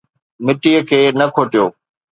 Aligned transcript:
مٽيءَ 0.45 0.79
کي 0.89 0.99
نه 1.19 1.25
کوٽيو 1.35 1.65